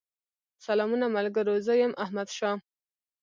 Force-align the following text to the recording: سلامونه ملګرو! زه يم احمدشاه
سلامونه 0.65 1.05
ملګرو! 1.15 1.53
زه 1.65 1.73
يم 1.81 1.93
احمدشاه 2.03 2.57